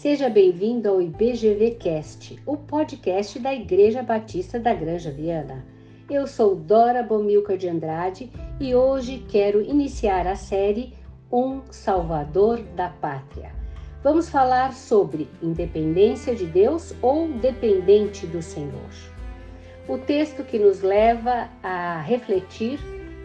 Seja 0.00 0.30
bem-vindo 0.30 0.88
ao 0.88 1.02
IBGVcast, 1.02 2.40
o 2.46 2.56
podcast 2.56 3.38
da 3.38 3.52
Igreja 3.52 4.02
Batista 4.02 4.58
da 4.58 4.72
Granja 4.72 5.10
Viana. 5.10 5.62
Eu 6.08 6.26
sou 6.26 6.56
Dora 6.56 7.02
Bomilca 7.02 7.54
de 7.54 7.68
Andrade 7.68 8.32
e 8.58 8.74
hoje 8.74 9.22
quero 9.28 9.60
iniciar 9.60 10.26
a 10.26 10.34
série 10.36 10.94
Um 11.30 11.60
Salvador 11.70 12.62
da 12.74 12.88
Pátria. 12.88 13.52
Vamos 14.02 14.30
falar 14.30 14.72
sobre 14.72 15.28
independência 15.42 16.34
de 16.34 16.46
Deus 16.46 16.94
ou 17.02 17.28
dependente 17.28 18.26
do 18.26 18.40
Senhor. 18.40 18.90
O 19.86 19.98
texto 19.98 20.42
que 20.44 20.58
nos 20.58 20.80
leva 20.80 21.50
a 21.62 22.00
refletir, 22.00 22.80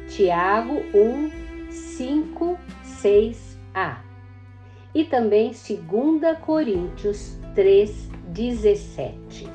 Tiago 0.09 0.73
1, 0.93 1.71
5, 1.71 2.59
6a 3.01 4.04
e 4.95 5.03
também 5.03 5.51
2 5.51 6.37
Coríntios 6.39 7.37
3, 7.53 8.09
17. 8.29 9.47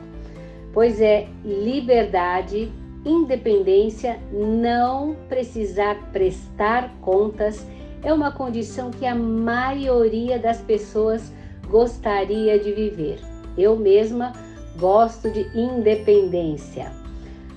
Pois 0.73 1.01
é 1.01 1.27
liberdade, 1.45 2.71
independência, 3.05 4.21
não 4.31 5.17
precisar 5.29 6.13
prestar 6.13 6.95
contas 7.01 7.67
é 8.03 8.13
uma 8.13 8.31
condição 8.31 8.91
que 8.91 9.07
a 9.07 9.15
maioria 9.15 10.39
das 10.39 10.61
pessoas 10.61 11.33
gostaria 11.69 12.59
de 12.59 12.73
viver. 12.73 13.19
Eu 13.59 13.77
mesma 13.77 14.33
gosto 14.79 15.31
de 15.31 15.47
independência. 15.59 16.93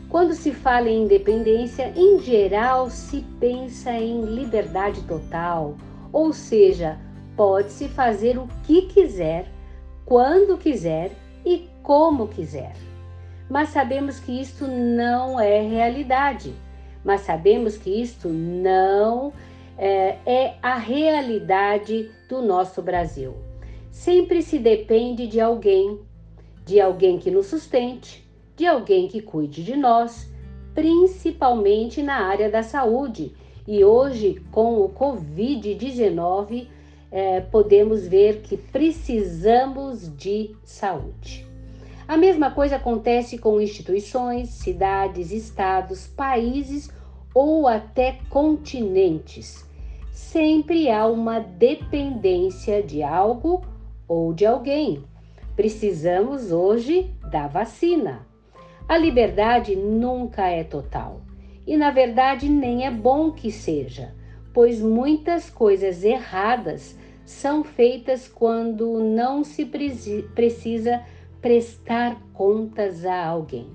Quando 0.09 0.33
se 0.33 0.51
fala 0.51 0.89
em 0.89 1.05
independência, 1.05 1.91
em 1.95 2.19
geral 2.19 2.89
se 2.89 3.25
pensa 3.39 3.91
em 3.91 4.21
liberdade 4.25 5.01
total, 5.03 5.75
ou 6.11 6.31
seja, 6.33 6.99
pode-se 7.35 7.87
fazer 7.87 8.37
o 8.37 8.47
que 8.63 8.83
quiser, 8.83 9.47
quando 10.05 10.57
quiser 10.57 11.11
e 11.45 11.67
como 11.81 12.27
quiser. 12.27 12.73
Mas 13.49 13.69
sabemos 13.69 14.19
que 14.19 14.39
isto 14.39 14.67
não 14.67 15.39
é 15.39 15.61
realidade. 15.61 16.53
Mas 17.03 17.21
sabemos 17.21 17.77
que 17.77 17.89
isto 17.89 18.29
não 18.29 19.33
é, 19.77 20.17
é 20.25 20.55
a 20.61 20.75
realidade 20.75 22.09
do 22.29 22.41
nosso 22.41 22.81
Brasil. 22.81 23.35
Sempre 23.91 24.41
se 24.41 24.57
depende 24.57 25.27
de 25.27 25.39
alguém, 25.39 25.99
de 26.65 26.79
alguém 26.79 27.19
que 27.19 27.29
nos 27.29 27.47
sustente, 27.47 28.27
de 28.55 28.65
alguém 28.65 29.07
que 29.07 29.21
cuide 29.21 29.63
de 29.63 29.75
nós, 29.75 30.31
principalmente 30.73 32.01
na 32.01 32.25
área 32.25 32.49
da 32.49 32.63
saúde. 32.63 33.35
E 33.67 33.83
hoje, 33.83 34.41
com 34.51 34.81
o 34.81 34.89
Covid-19, 34.89 36.67
é, 37.13 37.39
podemos 37.41 38.07
ver 38.07 38.41
que 38.41 38.57
precisamos 38.57 40.11
de 40.17 40.55
saúde. 40.63 41.45
A 42.07 42.17
mesma 42.17 42.49
coisa 42.49 42.77
acontece 42.77 43.37
com 43.37 43.61
instituições, 43.61 44.49
cidades, 44.49 45.31
estados, 45.31 46.07
países 46.07 46.89
ou 47.33 47.67
até 47.67 48.17
continentes. 48.31 49.63
Sempre 50.11 50.89
há 50.89 51.05
uma 51.05 51.39
dependência 51.39 52.81
de 52.81 53.03
algo 53.03 53.63
ou 54.07 54.33
de 54.33 54.47
alguém. 54.47 55.03
Precisamos 55.55 56.51
hoje 56.51 57.11
da 57.29 57.47
vacina. 57.47 58.27
A 58.89 58.97
liberdade 58.97 59.75
nunca 59.75 60.47
é 60.47 60.63
total 60.63 61.21
e, 61.65 61.77
na 61.77 61.91
verdade, 61.91 62.49
nem 62.49 62.87
é 62.87 62.91
bom 62.91 63.31
que 63.31 63.51
seja, 63.51 64.15
pois 64.53 64.79
muitas 64.79 65.49
coisas 65.49 66.03
erradas 66.03 66.95
são 67.25 67.63
feitas 67.63 68.27
quando 68.27 68.99
não 68.99 69.43
se 69.43 69.65
precisa 69.65 71.01
prestar 71.41 72.21
contas 72.33 73.05
a 73.05 73.25
alguém. 73.25 73.67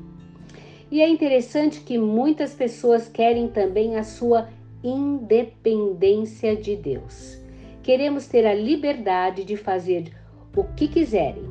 E 0.90 1.02
é 1.02 1.08
interessante 1.08 1.80
que 1.80 1.98
muitas 1.98 2.54
pessoas 2.54 3.08
querem 3.08 3.48
também 3.48 3.96
a 3.96 4.04
sua 4.04 4.48
independência 4.82 6.56
de 6.56 6.76
Deus. 6.76 7.38
Queremos 7.82 8.26
ter 8.26 8.46
a 8.46 8.54
liberdade 8.54 9.44
de 9.44 9.56
fazer 9.56 10.12
o 10.56 10.64
que 10.64 10.88
quiserem, 10.88 11.44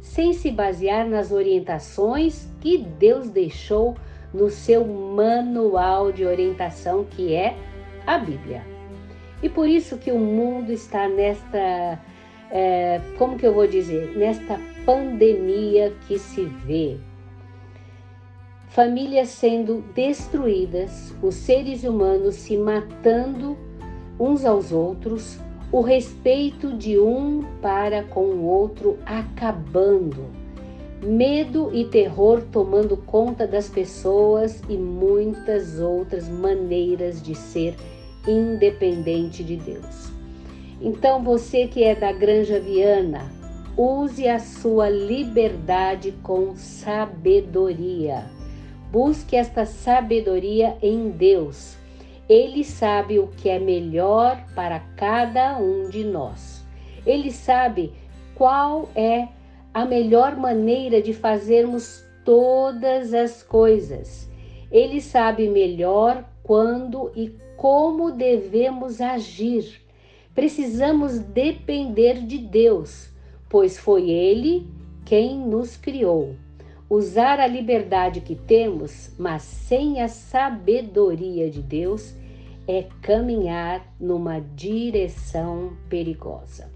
sem 0.00 0.32
se 0.32 0.50
basear 0.50 1.06
nas 1.06 1.32
orientações 1.32 2.48
que 2.60 2.78
Deus 2.78 3.28
deixou 3.28 3.94
no 4.32 4.50
seu 4.50 4.86
manual 4.86 6.12
de 6.12 6.24
orientação, 6.24 7.04
que 7.04 7.34
é 7.34 7.56
a 8.08 8.18
Bíblia. 8.18 8.64
E 9.42 9.48
por 9.48 9.68
isso 9.68 9.98
que 9.98 10.10
o 10.10 10.18
mundo 10.18 10.72
está 10.72 11.08
nesta, 11.08 12.00
é, 12.50 13.00
como 13.18 13.36
que 13.36 13.46
eu 13.46 13.52
vou 13.52 13.66
dizer, 13.66 14.16
nesta 14.16 14.58
pandemia 14.84 15.92
que 16.06 16.18
se 16.18 16.44
vê. 16.44 16.96
Famílias 18.68 19.28
sendo 19.28 19.84
destruídas, 19.94 21.14
os 21.22 21.34
seres 21.34 21.84
humanos 21.84 22.34
se 22.36 22.56
matando 22.56 23.56
uns 24.18 24.44
aos 24.44 24.72
outros, 24.72 25.38
o 25.70 25.82
respeito 25.82 26.72
de 26.72 26.98
um 26.98 27.44
para 27.60 28.02
com 28.02 28.24
o 28.24 28.44
outro 28.44 28.98
acabando, 29.04 30.26
medo 31.02 31.70
e 31.74 31.84
terror 31.84 32.42
tomando 32.50 32.96
conta 32.96 33.46
das 33.46 33.68
pessoas 33.68 34.62
e 34.68 34.76
muitas 34.76 35.78
outras 35.78 36.28
maneiras 36.28 37.22
de 37.22 37.34
ser 37.34 37.76
independente 38.28 39.42
de 39.42 39.56
Deus. 39.56 40.12
Então, 40.80 41.22
você 41.22 41.66
que 41.66 41.82
é 41.82 41.94
da 41.94 42.12
Granja 42.12 42.60
Viana, 42.60 43.30
use 43.76 44.28
a 44.28 44.38
sua 44.38 44.88
liberdade 44.88 46.12
com 46.22 46.54
sabedoria. 46.54 48.26
Busque 48.92 49.36
esta 49.36 49.64
sabedoria 49.64 50.76
em 50.82 51.10
Deus. 51.10 51.76
Ele 52.28 52.62
sabe 52.62 53.18
o 53.18 53.28
que 53.28 53.48
é 53.48 53.58
melhor 53.58 54.44
para 54.54 54.80
cada 54.96 55.58
um 55.58 55.88
de 55.88 56.04
nós. 56.04 56.64
Ele 57.06 57.30
sabe 57.30 57.92
qual 58.34 58.88
é 58.94 59.28
a 59.72 59.84
melhor 59.84 60.36
maneira 60.36 61.00
de 61.00 61.12
fazermos 61.12 62.04
todas 62.24 63.14
as 63.14 63.42
coisas. 63.42 64.28
Ele 64.70 65.00
sabe 65.00 65.48
melhor 65.48 66.24
quando 66.48 67.12
e 67.14 67.30
como 67.58 68.10
devemos 68.10 69.02
agir. 69.02 69.82
Precisamos 70.34 71.18
depender 71.18 72.24
de 72.24 72.38
Deus, 72.38 73.10
pois 73.50 73.78
foi 73.78 74.08
Ele 74.08 74.66
quem 75.04 75.36
nos 75.36 75.76
criou. 75.76 76.36
Usar 76.88 77.38
a 77.38 77.46
liberdade 77.46 78.22
que 78.22 78.34
temos, 78.34 79.10
mas 79.18 79.42
sem 79.42 80.00
a 80.00 80.08
sabedoria 80.08 81.50
de 81.50 81.60
Deus, 81.60 82.14
é 82.66 82.86
caminhar 83.02 83.86
numa 84.00 84.40
direção 84.40 85.76
perigosa. 85.90 86.72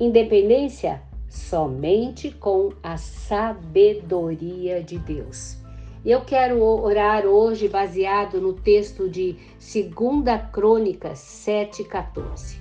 Independência 0.00 1.00
somente 1.28 2.32
com 2.32 2.72
a 2.82 2.96
sabedoria 2.96 4.82
de 4.82 4.98
Deus. 4.98 5.64
Eu 6.04 6.20
quero 6.20 6.62
orar 6.62 7.26
hoje 7.26 7.68
baseado 7.68 8.40
no 8.40 8.52
texto 8.52 9.08
de 9.08 9.36
2 9.58 10.50
Crônicas 10.52 11.18
7,14. 11.18 12.58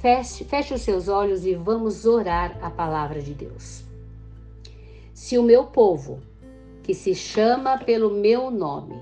Feche, 0.00 0.44
feche 0.44 0.74
os 0.74 0.82
seus 0.82 1.06
olhos 1.06 1.46
e 1.46 1.54
vamos 1.54 2.06
orar 2.06 2.58
a 2.60 2.70
palavra 2.70 3.22
de 3.22 3.34
Deus. 3.34 3.84
Se 5.14 5.38
o 5.38 5.42
meu 5.42 5.66
povo, 5.66 6.20
que 6.82 6.92
se 6.92 7.14
chama 7.14 7.78
pelo 7.78 8.10
meu 8.10 8.50
nome, 8.50 9.00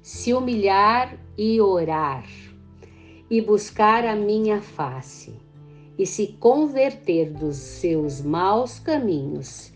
se 0.00 0.32
humilhar 0.32 1.18
e 1.36 1.60
orar, 1.60 2.24
e 3.28 3.40
buscar 3.40 4.04
a 4.04 4.14
minha 4.14 4.62
face, 4.62 5.34
e 5.98 6.06
se 6.06 6.28
converter 6.38 7.32
dos 7.32 7.56
seus 7.56 8.22
maus 8.22 8.78
caminhos, 8.78 9.72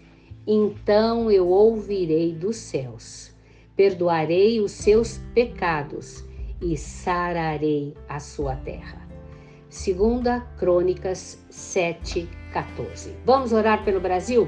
então 0.46 1.30
eu 1.30 1.48
ouvirei 1.48 2.32
dos 2.32 2.56
céus 2.56 3.32
perdoarei 3.76 4.60
os 4.60 4.72
seus 4.72 5.18
pecados 5.34 6.24
e 6.60 6.76
sararei 6.76 7.94
a 8.08 8.20
sua 8.20 8.54
terra. 8.56 9.08
Segunda 9.68 10.40
Crônicas 10.58 11.38
7:14. 11.50 13.14
Vamos 13.24 13.52
orar 13.52 13.84
pelo 13.84 14.00
Brasil? 14.00 14.46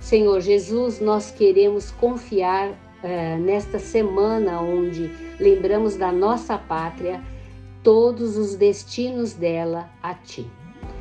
Senhor 0.00 0.40
Jesus, 0.40 1.00
nós 1.00 1.30
queremos 1.30 1.90
confiar 1.92 2.70
uh, 2.70 3.38
nesta 3.40 3.78
semana 3.78 4.60
onde 4.60 5.10
lembramos 5.38 5.96
da 5.96 6.10
nossa 6.10 6.58
pátria, 6.58 7.22
todos 7.82 8.36
os 8.36 8.56
destinos 8.56 9.34
dela 9.34 9.88
a 10.02 10.14
Ti. 10.14 10.46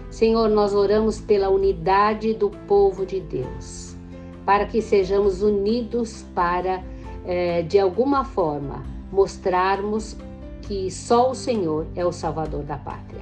Senhor, 0.10 0.50
nós 0.50 0.74
oramos 0.74 1.22
pela 1.22 1.50
unidade 1.50 2.34
do 2.34 2.50
povo 2.50 3.06
de 3.06 3.20
Deus, 3.20 3.96
para 4.44 4.66
que 4.66 4.82
sejamos 4.82 5.44
unidos 5.44 6.26
para 6.34 6.84
é, 7.26 7.62
de 7.62 7.78
alguma 7.78 8.26
forma, 8.26 8.84
mostrarmos 9.12 10.18
que 10.64 10.90
só 10.90 11.30
o 11.30 11.36
Senhor 11.36 11.86
é 11.96 12.04
o 12.04 12.12
Salvador 12.12 12.64
da 12.64 12.78
pátria. 12.78 13.22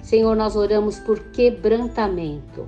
Senhor, 0.00 0.36
nós 0.36 0.54
oramos 0.54 0.98
por 1.00 1.18
quebrantamento. 1.30 2.66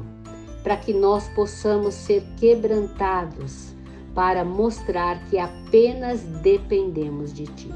para 0.64 0.76
que 0.76 0.93
nós 0.93 1.26
possamos 1.29 1.94
ser 1.94 2.23
quebrantados 2.37 3.73
para 4.14 4.44
mostrar 4.44 5.25
que 5.31 5.38
apenas 5.38 6.20
dependemos 6.43 7.32
de 7.32 7.46
Ti. 7.46 7.70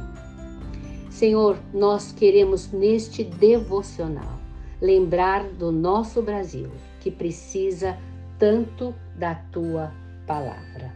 Senhor, 1.09 1.57
nós 1.73 2.13
queremos 2.13 2.71
neste 2.71 3.23
devocional 3.25 4.42
lembrar 4.83 5.45
do 5.45 5.71
nosso 5.71 6.21
Brasil, 6.21 6.69
que 7.01 7.11
precisa 7.11 7.97
tanto 8.37 8.93
da 9.17 9.37
Tua 9.37 9.93
palavra. 10.27 10.93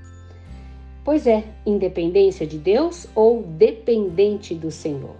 Pois 1.04 1.24
é, 1.26 1.44
independência 1.64 2.44
de 2.44 2.58
Deus 2.58 3.06
ou 3.14 3.44
dependente 3.44 4.56
do 4.56 4.72
Senhor? 4.72 5.16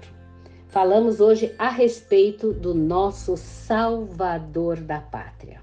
Falamos 0.66 1.20
hoje 1.20 1.54
a 1.56 1.70
respeito 1.70 2.52
do 2.52 2.74
nosso 2.74 3.36
Salvador 3.36 4.80
da 4.80 5.00
Pátria. 5.00 5.62